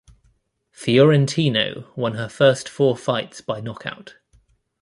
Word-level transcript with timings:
Fiorentino 0.71 1.93
won 1.95 2.15
her 2.15 2.27
first 2.27 2.67
four 2.67 2.97
fights 2.97 3.39
by 3.39 3.61
knockout. 3.61 4.15